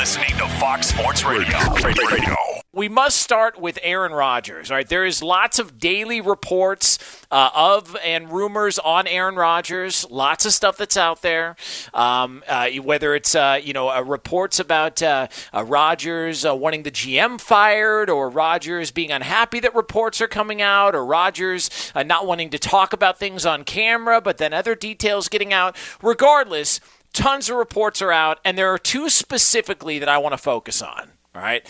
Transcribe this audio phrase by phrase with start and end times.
[0.00, 1.58] listening to Fox Sports Radio.
[1.84, 2.34] Radio.
[2.72, 4.70] We must start with Aaron Rodgers.
[4.70, 6.98] All right, there is lots of daily reports
[7.30, 10.08] uh, of and rumors on Aaron Rodgers.
[10.08, 11.54] Lots of stuff that's out there.
[11.92, 16.90] Um, uh, whether it's uh, you know uh, reports about uh, uh, Rodgers wanting the
[16.90, 22.48] GM fired, or Rodgers being unhappy that reports are coming out, or Rodgers not wanting
[22.50, 25.76] to talk about things on camera, but then other details getting out.
[26.00, 26.80] Regardless,
[27.12, 30.82] tons of reports are out, and there are two specifically that I want to focus
[30.82, 31.10] on.
[31.34, 31.66] All right.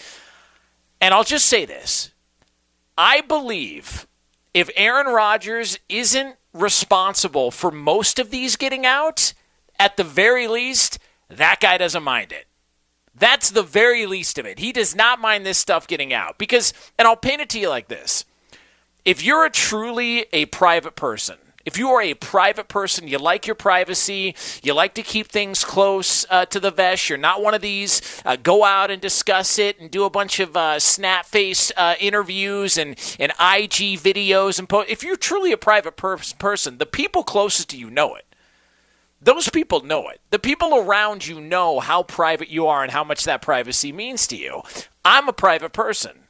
[1.00, 2.12] And I'll just say this
[2.96, 4.06] I believe
[4.52, 9.32] if Aaron Rodgers isn't responsible for most of these getting out,
[9.78, 10.98] at the very least,
[11.28, 12.46] that guy doesn't mind it.
[13.14, 14.58] That's the very least of it.
[14.58, 16.38] He does not mind this stuff getting out.
[16.38, 18.24] Because, and I'll paint it to you like this
[19.04, 21.36] if you're a truly a private person,
[21.70, 25.64] if you are a private person, you like your privacy, you like to keep things
[25.64, 29.56] close uh, to the vest, you're not one of these uh, go out and discuss
[29.56, 34.58] it and do a bunch of uh, snap face uh, interviews and, and IG videos.
[34.58, 38.16] and po- If you're truly a private per- person, the people closest to you know
[38.16, 38.24] it.
[39.22, 40.20] Those people know it.
[40.30, 44.26] The people around you know how private you are and how much that privacy means
[44.26, 44.62] to you.
[45.04, 46.24] I'm a private person.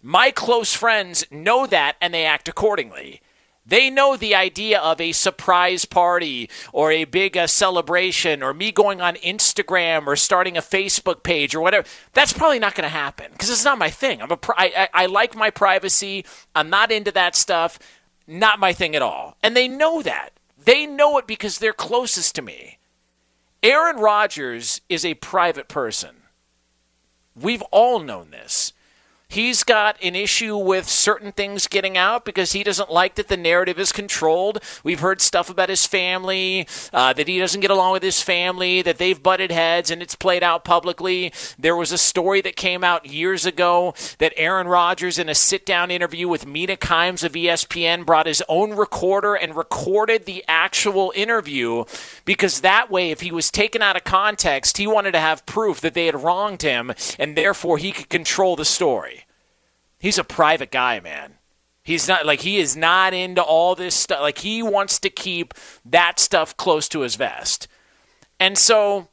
[0.00, 3.20] My close friends know that and they act accordingly.
[3.66, 8.72] They know the idea of a surprise party or a big uh, celebration or me
[8.72, 11.86] going on Instagram or starting a Facebook page or whatever.
[12.12, 14.22] That's probably not going to happen because it's not my thing.
[14.22, 16.24] I'm a I, I, I like my privacy.
[16.54, 17.78] I'm not into that stuff.
[18.26, 19.36] Not my thing at all.
[19.42, 20.30] And they know that.
[20.64, 22.78] They know it because they're closest to me.
[23.62, 26.16] Aaron Rodgers is a private person.
[27.34, 28.72] We've all known this.
[29.30, 33.36] He's got an issue with certain things getting out because he doesn't like that the
[33.36, 34.58] narrative is controlled.
[34.82, 38.82] We've heard stuff about his family, uh, that he doesn't get along with his family,
[38.82, 41.32] that they've butted heads, and it's played out publicly.
[41.56, 45.64] There was a story that came out years ago that Aaron Rodgers, in a sit
[45.64, 51.12] down interview with Mina Kimes of ESPN, brought his own recorder and recorded the actual
[51.14, 51.84] interview
[52.24, 55.80] because that way, if he was taken out of context, he wanted to have proof
[55.82, 59.19] that they had wronged him and therefore he could control the story.
[60.00, 61.34] He's a private guy, man.
[61.82, 64.20] He's not like he is not into all this stuff.
[64.20, 67.68] Like he wants to keep that stuff close to his vest.
[68.38, 69.08] And so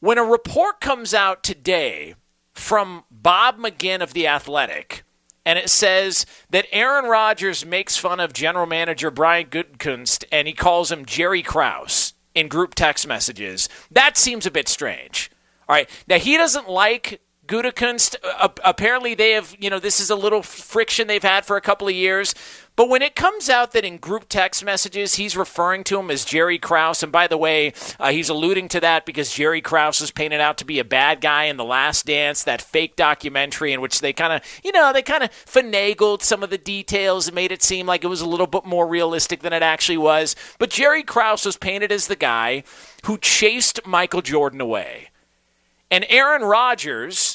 [0.00, 2.14] when a report comes out today
[2.52, 5.04] from Bob McGinn of The Athletic,
[5.46, 10.54] and it says that Aaron Rodgers makes fun of general manager Brian Gutekunst and he
[10.54, 13.68] calls him Jerry Krause in group text messages.
[13.90, 15.30] That seems a bit strange.
[15.68, 15.88] All right.
[16.08, 20.42] Now, he doesn't like Gutekunst, uh, apparently they have, you know, this is a little
[20.42, 22.34] friction they've had for a couple of years.
[22.76, 26.24] But when it comes out that in group text messages he's referring to him as
[26.24, 30.10] Jerry Krause, and by the way, uh, he's alluding to that because Jerry Krause is
[30.10, 33.80] painted out to be a bad guy in The Last Dance, that fake documentary in
[33.80, 37.34] which they kind of, you know, they kind of finagled some of the details and
[37.34, 40.34] made it seem like it was a little bit more realistic than it actually was.
[40.58, 42.64] But Jerry Krause was painted as the guy
[43.04, 45.10] who chased Michael Jordan away.
[45.90, 47.33] And Aaron Rodgers,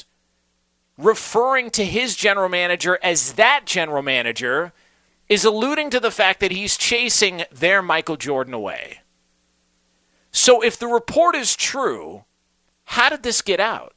[1.00, 4.72] referring to his general manager as that general manager,
[5.28, 9.00] is alluding to the fact that he's chasing their Michael Jordan away.
[10.32, 12.24] So if the report is true,
[12.84, 13.94] how did this get out?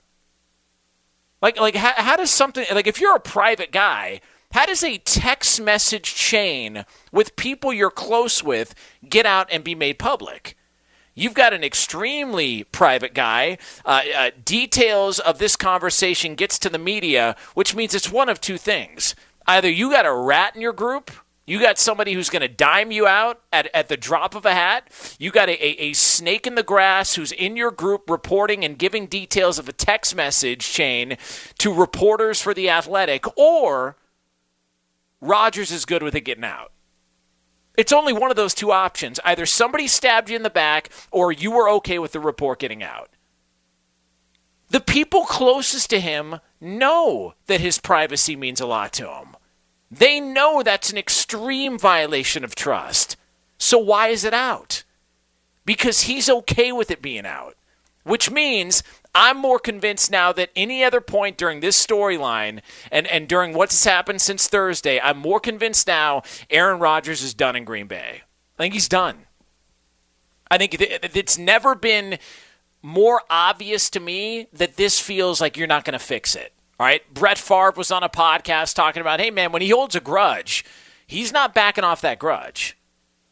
[1.41, 4.22] Like, like how, how does something, like if you're a private guy,
[4.52, 8.75] how does a text message chain with people you're close with
[9.08, 10.56] get out and be made public?
[11.16, 13.57] You've got an extremely private guy.
[13.85, 18.41] Uh, uh, details of this conversation gets to the media, which means it's one of
[18.41, 19.16] two things.
[19.46, 21.12] Either you got a rat in your group,
[21.46, 24.53] you got somebody who's going to dime you out at, at the drop of a
[24.53, 24.90] hat.
[25.19, 28.78] You got a, a, a, snake in the grass who's in your group reporting and
[28.78, 31.18] giving details of a text message chain
[31.57, 33.97] to reporters for The Athletic, or
[35.19, 36.72] Rodgers is good with it getting out.
[37.75, 39.19] It's only one of those two options.
[39.25, 42.84] Either somebody stabbed you in the back or you were okay with the report getting
[42.84, 43.09] out.
[44.70, 49.35] The people closest to him know that his privacy means a lot to him.
[49.91, 53.16] They know that's an extreme violation of trust.
[53.58, 54.84] So why is it out?
[55.66, 57.55] Because he's okay with it being out.
[58.03, 58.84] Which means
[59.16, 62.62] I'm more convinced now that any other point during this storyline
[62.92, 67.56] and, and during what's happened since Thursday, I'm more convinced now Aaron Rodgers is done
[67.56, 68.24] in Green Bay.
[68.58, 69.26] I think he's done.
[70.50, 72.18] I think it's never been
[72.82, 76.54] more obvious to me that this feels like you're not going to fix it.
[76.80, 77.02] All right.
[77.14, 80.66] Brett Favre was on a podcast talking about, hey, man, when he holds a grudge,
[81.08, 82.78] he's not backing off that grudge.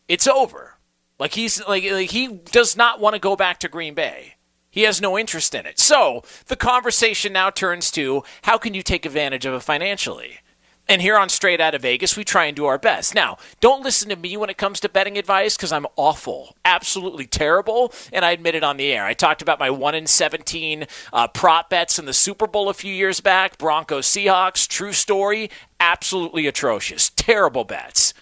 [0.07, 0.77] It's over.
[1.19, 4.35] Like he's like, like he does not want to go back to Green Bay.
[4.71, 5.77] He has no interest in it.
[5.79, 10.39] So the conversation now turns to how can you take advantage of it financially?
[10.87, 13.13] And here on Straight Out of Vegas, we try and do our best.
[13.15, 17.27] Now, don't listen to me when it comes to betting advice because I'm awful, absolutely
[17.27, 19.05] terrible, and I admit it on the air.
[19.05, 22.73] I talked about my 1 in 17 uh, prop bets in the Super Bowl a
[22.73, 28.13] few years back Broncos Seahawks, true story, absolutely atrocious, terrible bets.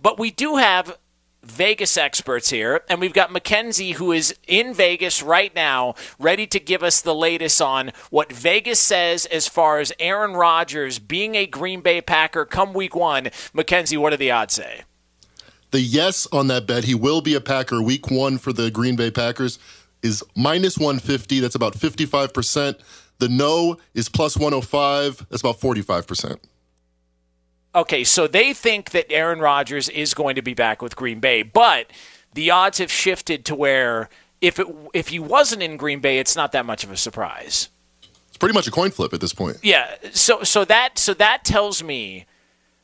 [0.00, 0.96] But we do have
[1.42, 6.60] Vegas experts here, and we've got Mackenzie who is in Vegas right now, ready to
[6.60, 11.46] give us the latest on what Vegas says as far as Aaron Rodgers being a
[11.46, 13.30] Green Bay Packer come week one.
[13.54, 14.82] Mackenzie, what do the odds say?
[15.70, 18.96] The yes on that bet, he will be a Packer week one for the Green
[18.96, 19.58] Bay Packers,
[20.02, 21.40] is minus 150.
[21.40, 22.80] That's about 55%.
[23.18, 25.26] The no is plus 105.
[25.28, 26.38] That's about 45%.
[27.74, 31.42] Okay, so they think that Aaron Rodgers is going to be back with Green Bay,
[31.42, 31.90] but
[32.34, 34.08] the odds have shifted to where
[34.40, 37.68] if it if he wasn't in Green Bay, it's not that much of a surprise.
[38.28, 39.58] It's pretty much a coin flip at this point.
[39.62, 42.26] Yeah, so so that so that tells me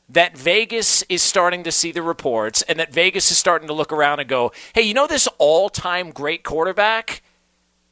[0.09, 3.91] that Vegas is starting to see the reports and that Vegas is starting to look
[3.91, 7.21] around and go, "Hey, you know this all-time great quarterback?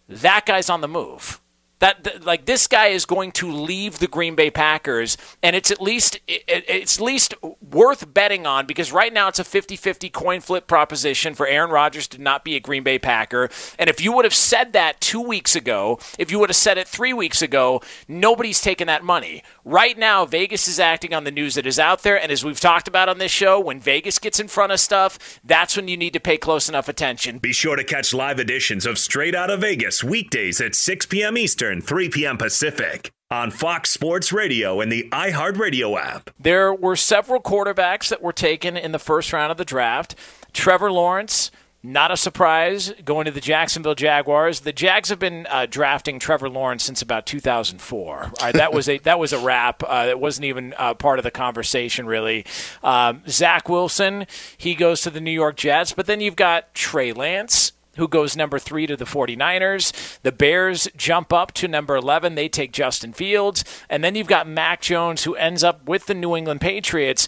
[0.07, 1.41] That guy's on the move."
[1.85, 5.79] That like this guy is going to leave the Green Bay Packers, and it's at
[5.79, 10.65] least it's at least worth betting on because right now it's a 50-50 coin flip
[10.65, 13.49] proposition for Aaron Rodgers to not be a Green Bay Packer.
[13.77, 16.79] And if you would have said that two weeks ago, if you would have said
[16.79, 19.43] it three weeks ago, nobody's taking that money.
[19.63, 22.59] Right now, Vegas is acting on the news that is out there, and as we've
[22.59, 25.97] talked about on this show, when Vegas gets in front of stuff, that's when you
[25.97, 27.38] need to pay close enough attention.
[27.38, 31.38] Be sure to catch live editions of Straight Out of Vegas weekdays at 6 p.m.
[31.38, 31.75] Eastern.
[31.75, 32.38] Eastern, 3 p.m.
[32.38, 36.30] Pacific on Fox Sports Radio and the iHeartRadio app.
[36.39, 40.16] There were several quarterbacks that were taken in the first round of the draft.
[40.54, 41.51] Trevor Lawrence,
[41.83, 44.62] not a surprise, going to the Jacksonville Jaguars.
[44.62, 48.31] The Jags have been uh, drafting Trevor Lawrence since about 2004.
[48.39, 49.83] Uh, that was a that was a wrap.
[49.86, 52.45] Uh, it wasn't even uh, part of the conversation really.
[52.83, 54.27] Um, Zach Wilson,
[54.57, 58.36] he goes to the New York Jets, but then you've got Trey Lance who goes
[58.36, 60.19] number three to the 49ers.
[60.21, 62.36] The Bears jump up to number 11.
[62.36, 63.63] They take Justin Fields.
[63.89, 67.27] And then you've got Mac Jones, who ends up with the New England Patriots.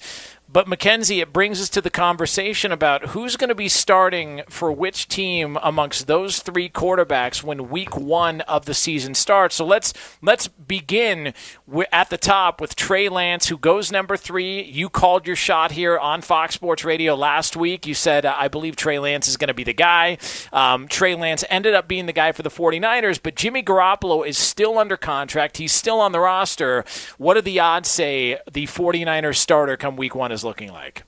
[0.49, 4.71] But Mackenzie, it brings us to the conversation about who's going to be starting for
[4.71, 9.55] which team amongst those three quarterbacks when Week One of the season starts.
[9.55, 11.33] So let's let's begin
[11.91, 14.63] at the top with Trey Lance, who goes number three.
[14.63, 17.85] You called your shot here on Fox Sports Radio last week.
[17.85, 20.17] You said I believe Trey Lance is going to be the guy.
[20.53, 24.37] Um, Trey Lance ended up being the guy for the 49ers, but Jimmy Garoppolo is
[24.37, 25.57] still under contract.
[25.57, 26.85] He's still on the roster.
[27.17, 30.36] What do the odds say the 49ers starter come Week One?
[30.37, 31.03] Is looking like.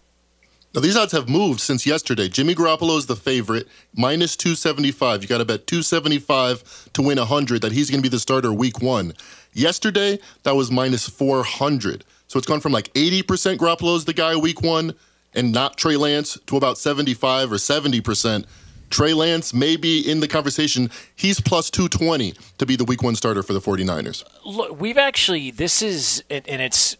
[0.75, 2.27] Now, these odds have moved since yesterday.
[2.27, 5.23] Jimmy Garoppolo is the favorite, minus 275.
[5.23, 8.53] You got to bet 275 to win 100 that he's going to be the starter
[8.53, 9.13] week one.
[9.53, 12.05] Yesterday, that was minus 400.
[12.27, 14.93] So it's gone from like 80% Garoppolo's the guy week one
[15.33, 18.45] and not Trey Lance to about 75 or 70%
[18.89, 20.89] Trey Lance may be in the conversation.
[21.15, 24.23] He's plus 220 to be the week one starter for the 49ers.
[24.45, 26.97] Look, we've actually, this is, and it's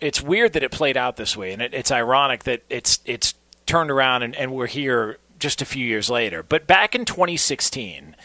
[0.00, 3.34] it's weird that it played out this way, and it, it's ironic that it's it's
[3.66, 6.42] turned around and, and we're here just a few years later.
[6.42, 8.16] But back in 2016,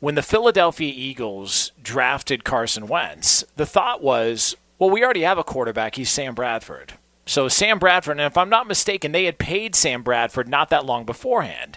[0.00, 5.44] when the Philadelphia Eagles drafted Carson Wentz, the thought was, well, we already have a
[5.44, 5.94] quarterback.
[5.94, 6.94] He's Sam Bradford.
[7.24, 10.84] So Sam Bradford, and if I'm not mistaken, they had paid Sam Bradford not that
[10.86, 11.76] long beforehand.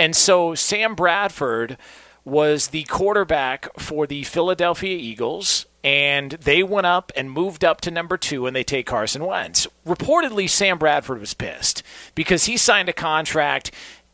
[0.00, 1.76] And so Sam Bradford
[2.24, 7.90] was the quarterback for the Philadelphia Eagles, and they went up and moved up to
[7.90, 9.66] number two, and they take Carson Wentz.
[9.86, 11.82] Reportedly, Sam Bradford was pissed
[12.14, 13.72] because he signed a contract.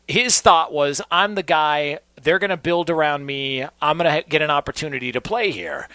[0.09, 4.27] His thought was, I'm the guy, they're going to build around me, I'm going to
[4.27, 5.87] get an opportunity to play here.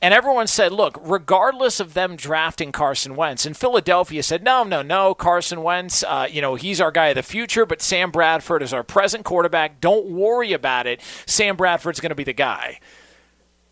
[0.00, 4.80] And everyone said, look, regardless of them drafting Carson Wentz, and Philadelphia said, no, no,
[4.80, 8.62] no, Carson Wentz, uh, you know, he's our guy of the future, but Sam Bradford
[8.62, 9.80] is our present quarterback.
[9.80, 11.00] Don't worry about it.
[11.26, 12.78] Sam Bradford's going to be the guy.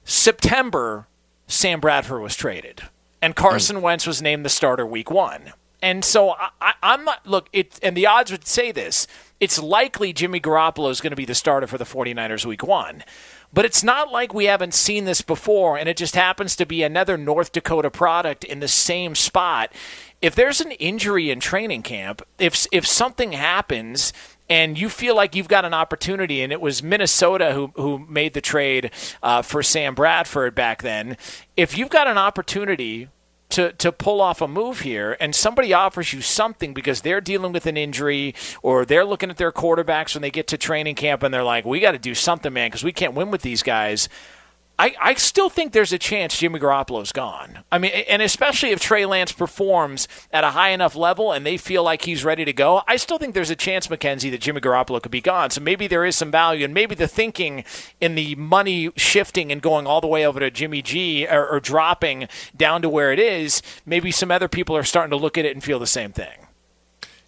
[0.05, 1.07] September,
[1.47, 2.83] Sam Bradford was traded,
[3.23, 5.53] and Carson Wentz was named the starter week one.
[5.81, 9.07] And so I, am not, look, it, and the odds would say this
[9.39, 13.05] it's likely Jimmy Garoppolo is going to be the starter for the 49ers week one.
[13.57, 16.83] But it's not like we haven't seen this before, and it just happens to be
[16.83, 19.73] another North Dakota product in the same spot.
[20.21, 24.13] If there's an injury in training camp, if if something happens
[24.51, 28.35] and you feel like you've got an opportunity, and it was Minnesota who who made
[28.35, 28.91] the trade
[29.23, 31.17] uh, for Sam Bradford back then.
[31.57, 33.09] If you've got an opportunity
[33.51, 37.53] to, to pull off a move here and somebody offers you something because they're dealing
[37.53, 41.23] with an injury or they're looking at their quarterbacks when they get to training camp
[41.23, 43.63] and they're like, we got to do something, man, because we can't win with these
[43.63, 44.09] guys.
[44.79, 47.61] I, I still think there's a chance Jimmy Garoppolo's gone.
[47.73, 51.57] I mean, and especially if Trey Lance performs at a high enough level and they
[51.57, 54.61] feel like he's ready to go, I still think there's a chance, Mackenzie, that Jimmy
[54.61, 55.49] Garoppolo could be gone.
[55.49, 57.65] So maybe there is some value, and maybe the thinking
[58.03, 61.59] in the money shifting and going all the way over to Jimmy G or, or
[61.59, 65.47] dropping down to where it is, maybe some other people are starting to look at
[65.47, 66.47] it and feel the same thing.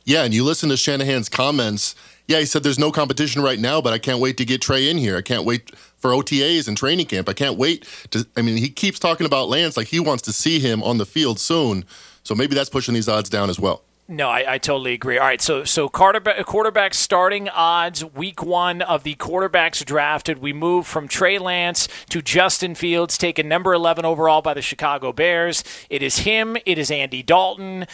[0.04, 1.94] Yeah, and you listen to Shanahan's comments.
[2.28, 4.90] Yeah, he said there's no competition right now, but I can't wait to get Trey
[4.90, 5.16] in here.
[5.16, 7.26] I can't wait for OTAs and training camp.
[7.26, 8.26] I can't wait to.
[8.36, 11.06] I mean, he keeps talking about Lance like he wants to see him on the
[11.06, 11.86] field soon.
[12.22, 13.82] So maybe that's pushing these odds down as well.
[14.10, 15.18] No, I, I, totally agree.
[15.18, 20.38] All right, so so quarterback, quarterback starting odds week one of the quarterbacks drafted.
[20.38, 25.12] We move from Trey Lance to Justin Fields, taken number eleven overall by the Chicago
[25.12, 25.62] Bears.
[25.90, 26.56] It is him.
[26.64, 27.86] It is Andy Dalton.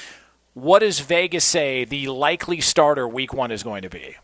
[0.54, 4.16] What does Vegas say the likely starter week one is going to be?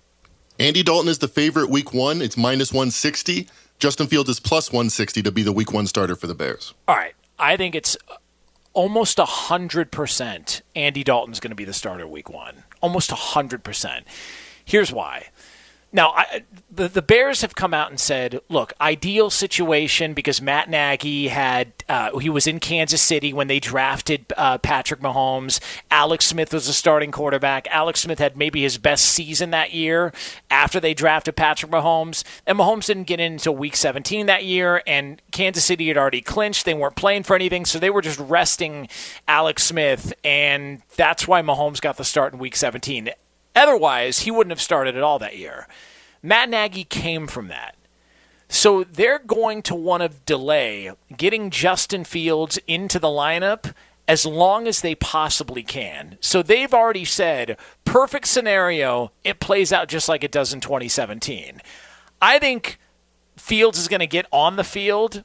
[0.60, 2.20] Andy Dalton is the favorite week one.
[2.20, 3.48] It's minus 160.
[3.78, 6.74] Justin Fields is plus 160 to be the week one starter for the Bears.
[6.86, 7.14] All right.
[7.38, 7.96] I think it's
[8.74, 12.64] almost 100% Andy Dalton's going to be the starter week one.
[12.82, 14.02] Almost 100%.
[14.62, 15.28] Here's why.
[15.92, 20.70] Now, I, the the Bears have come out and said, "Look, ideal situation because Matt
[20.70, 25.58] Nagy had uh, he was in Kansas City when they drafted uh, Patrick Mahomes.
[25.90, 27.66] Alex Smith was a starting quarterback.
[27.70, 30.12] Alex Smith had maybe his best season that year
[30.48, 34.82] after they drafted Patrick Mahomes, and Mahomes didn't get in until Week 17 that year.
[34.86, 38.20] And Kansas City had already clinched; they weren't playing for anything, so they were just
[38.20, 38.86] resting
[39.26, 43.10] Alex Smith, and that's why Mahomes got the start in Week 17."
[43.54, 45.66] Otherwise, he wouldn't have started at all that year.
[46.22, 47.76] Matt Nagy came from that.
[48.48, 53.72] So they're going to want to delay getting Justin Fields into the lineup
[54.08, 56.18] as long as they possibly can.
[56.20, 61.62] So they've already said, perfect scenario, it plays out just like it does in 2017.
[62.20, 62.80] I think
[63.36, 65.22] Fields is going to get on the field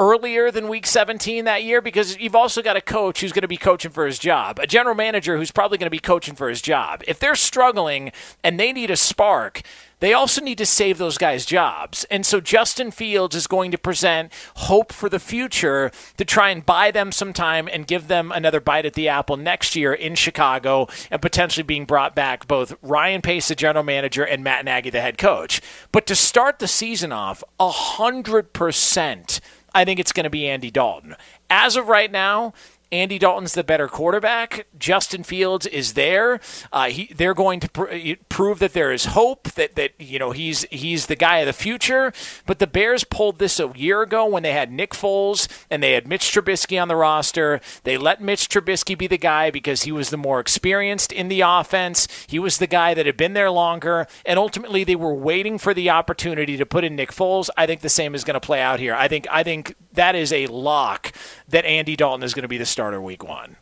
[0.00, 3.48] earlier than week 17 that year because you've also got a coach who's going to
[3.48, 6.48] be coaching for his job, a general manager who's probably going to be coaching for
[6.48, 7.04] his job.
[7.06, 8.10] If they're struggling
[8.42, 9.60] and they need a spark,
[10.00, 12.04] they also need to save those guys' jobs.
[12.04, 16.64] And so Justin Fields is going to present hope for the future to try and
[16.64, 20.14] buy them some time and give them another bite at the apple next year in
[20.14, 24.88] Chicago and potentially being brought back both Ryan Pace, the general manager, and Matt Nagy,
[24.88, 25.60] the head coach.
[25.92, 29.40] But to start the season off, 100%.
[29.74, 31.16] I think it's going to be Andy Dalton.
[31.48, 32.52] As of right now,
[32.92, 34.66] Andy Dalton's the better quarterback.
[34.78, 36.40] Justin Fields is there.
[36.72, 40.32] Uh, he, they're going to pr- prove that there is hope that that you know
[40.32, 42.12] he's he's the guy of the future.
[42.46, 45.92] But the Bears pulled this a year ago when they had Nick Foles and they
[45.92, 47.60] had Mitch Trubisky on the roster.
[47.84, 51.42] They let Mitch Trubisky be the guy because he was the more experienced in the
[51.42, 52.08] offense.
[52.26, 55.74] He was the guy that had been there longer, and ultimately they were waiting for
[55.74, 57.50] the opportunity to put in Nick Foles.
[57.56, 58.94] I think the same is going to play out here.
[58.94, 61.12] I think I think that is a lock
[61.48, 63.56] that Andy Dalton is going to be the starter week one.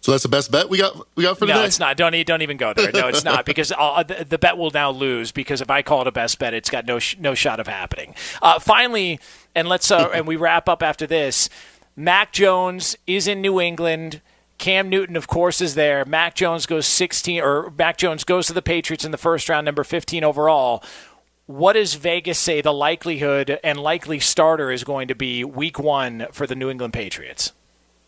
[0.00, 1.58] So that's the best bet we got we got for today.
[1.58, 1.96] No, it's not.
[1.96, 2.92] Don't don't even go there.
[2.92, 6.02] No, it's not because uh, the, the, bet will now lose because if I call
[6.02, 8.14] it a best bet, it's got no sh- no shot of happening.
[8.40, 9.18] Uh, finally,
[9.56, 11.48] and let's uh, and we wrap up after this.
[11.96, 14.20] Mac Jones is in New England.
[14.58, 16.04] Cam Newton, of course, is there.
[16.04, 19.64] Mac Jones goes 16, or Mac Jones goes to the Patriots in the first round,
[19.64, 20.84] number 15 overall
[21.46, 26.26] what does Vegas say the likelihood and likely starter is going to be week one
[26.32, 27.52] for the New England Patriots?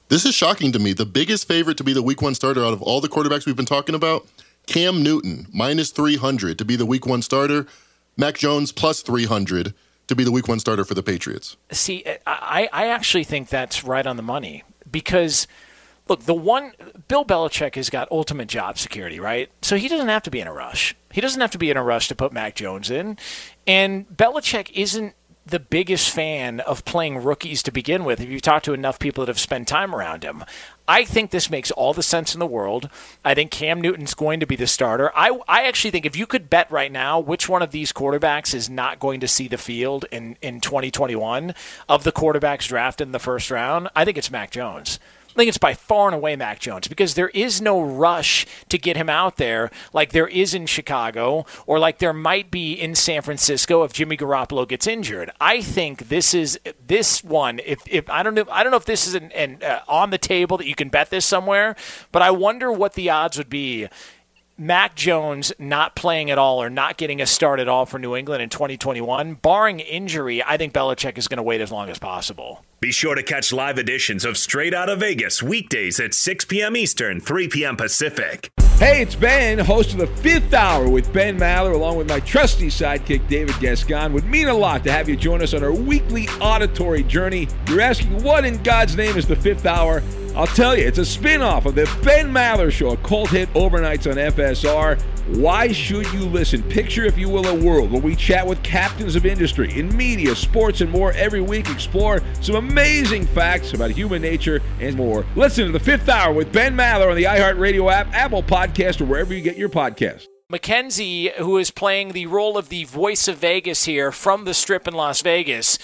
[0.09, 0.93] This is shocking to me.
[0.93, 3.57] The biggest favorite to be the week one starter out of all the quarterbacks we've
[3.57, 4.27] been talking about,
[4.67, 7.67] Cam Newton, minus 300 to be the week one starter,
[8.17, 9.75] Mac Jones, plus 300
[10.07, 11.57] to be the week one starter for the Patriots.
[11.73, 15.47] See, I, I actually think that's right on the money because–
[16.09, 16.73] look, the one
[17.09, 19.51] Bill Belichick has got ultimate job security, right?
[19.63, 20.95] So he doesn't have to be in a rush.
[21.13, 23.19] He doesn't have to be in a rush to put Mac Jones in.
[23.67, 25.15] And Belichick isn't
[25.47, 29.25] the biggest fan of playing rookies to begin with if you talk to enough people
[29.25, 30.45] that have spent time around him.
[30.89, 32.89] I think this makes all the sense in the world.
[33.25, 35.11] I think Cam Newton's going to be the starter.
[35.15, 38.55] I, I actually think if you could bet right now which one of these quarterbacks
[38.55, 41.55] is not going to see the field in, in 2021
[41.89, 44.99] of the quarterbacks drafted in the first round, I think it's Mac Jones.
[45.35, 48.79] I think it's by far and away Mac Jones because there is no rush to
[48.79, 52.95] get him out there like there is in Chicago or like there might be in
[52.95, 55.33] San Francisco if Jimmy Garoppolo gets injured.
[55.41, 57.61] I think this is this one.
[57.65, 60.11] If, if I don't know, I don't know if this is an, an uh, on
[60.11, 61.75] the table that you can bet this somewhere,
[62.13, 63.89] but I wonder what the odds would be
[64.57, 68.15] Mac Jones not playing at all or not getting a start at all for New
[68.15, 71.99] England in 2021, barring injury, I think Belichick is going to wait as long as
[71.99, 72.65] possible.
[72.79, 76.77] Be sure to catch live editions of Straight Out of Vegas weekdays at 6 p.m.
[76.77, 77.77] Eastern, 3 p.m.
[77.77, 78.49] Pacific.
[78.79, 82.69] Hey, it's Ben, host of the fifth hour with Ben Maller, along with my trusty
[82.69, 84.13] sidekick, David Gascon.
[84.13, 87.49] Would mean a lot to have you join us on our weekly auditory journey.
[87.69, 90.01] You're asking, what in God's name is the fifth hour?
[90.37, 93.53] I'll tell you, it's a spin off of the Ben Maller Show, a cult hit
[93.53, 95.01] overnights on FSR.
[95.37, 96.61] Why should you listen?
[96.65, 100.35] Picture, if you will, a world where we chat with captains of industry in media,
[100.35, 101.71] sports, and more every week.
[101.71, 105.25] Explore some amazing facts about human nature and more.
[105.37, 109.05] Listen to the fifth hour with Ben Maller on the iHeartRadio app, Apple Podcast, or
[109.05, 110.27] wherever you get your podcasts.
[110.51, 114.89] Mackenzie, who is playing the role of the voice of Vegas here from the strip
[114.89, 115.79] in Las Vegas,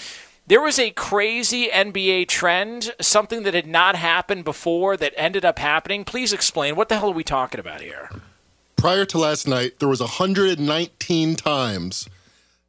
[0.51, 5.57] there was a crazy NBA trend, something that had not happened before that ended up
[5.57, 6.03] happening.
[6.03, 6.75] Please explain.
[6.75, 8.09] What the hell are we talking about here?
[8.75, 12.09] Prior to last night, there was 119 times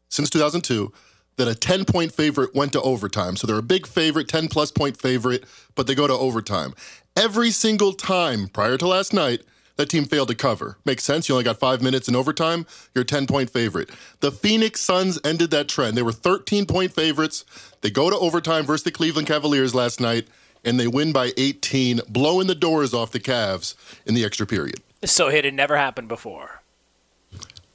[0.09, 0.93] since 2002
[1.39, 3.35] that a 10 point favorite went to overtime.
[3.35, 6.75] So they're a big favorite, 10 plus point favorite, but they go to overtime.
[7.17, 9.43] Every single time prior to last night,
[9.77, 10.77] that team failed to cover.
[10.85, 11.29] Makes sense.
[11.29, 12.67] You only got five minutes in overtime.
[12.95, 13.91] You're a 10 point favorite.
[14.21, 15.97] The Phoenix Suns ended that trend.
[15.97, 17.45] They were 13 point favorites.
[17.81, 20.29] They go to overtime versus the Cleveland Cavaliers last night,
[20.65, 23.75] and they win by 18, blowing the doors off the Cavs
[24.07, 24.81] in the extra period.
[25.05, 26.63] So it had never happened before.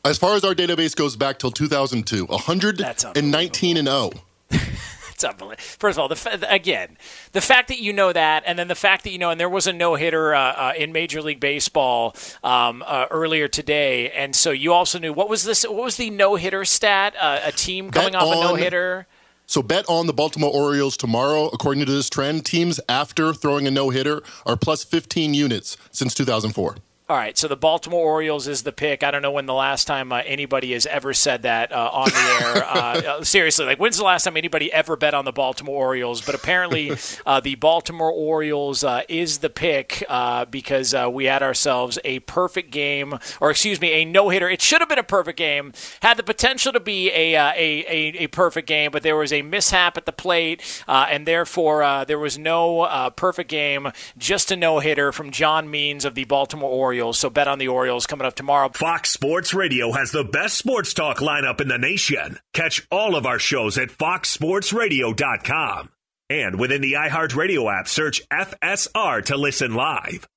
[0.05, 4.11] As far as our database goes back till 2002, 119 and 0.
[5.17, 5.63] It's unbelievable.
[5.79, 6.95] First of all, the again,
[7.31, 9.49] the fact that you know that, and then the fact that you know, and there
[9.49, 14.35] was a no hitter uh, uh, in Major League Baseball um, uh, earlier today, and
[14.35, 15.63] so you also knew what was this?
[15.63, 17.15] What was the no hitter stat?
[17.19, 19.07] Uh, a team coming bet off on, a no hitter.
[19.47, 21.47] So bet on the Baltimore Orioles tomorrow.
[21.47, 26.13] According to this trend, teams after throwing a no hitter are plus 15 units since
[26.13, 26.75] 2004.
[27.09, 29.01] All right, so the Baltimore Orioles is the pick.
[29.01, 32.09] I don't know when the last time uh, anybody has ever said that uh, on
[32.09, 32.63] the air.
[32.77, 36.21] Uh, uh, seriously, like when's the last time anybody ever bet on the Baltimore Orioles?
[36.21, 36.91] But apparently,
[37.25, 40.03] uh, the Baltimore Orioles uh, is the pick
[40.51, 44.49] because we had ourselves a perfect game, or excuse me, a no hitter.
[44.49, 45.71] It should have been a perfect game.
[46.01, 49.41] Had the potential to be a a, a, a perfect game, but there was a
[49.41, 53.91] mishap at the plate, and therefore there was no perfect game.
[54.17, 56.96] Just a no hitter from John Means of the Baltimore Orioles.
[56.97, 57.19] Orioles.
[57.19, 58.69] So bet on the Orioles coming up tomorrow.
[58.69, 62.39] Fox Sports Radio has the best sports talk lineup in the nation.
[62.53, 65.89] Catch all of our shows at foxsportsradio.com.
[66.29, 70.27] And within the iHeartRadio app, search FSR to listen live.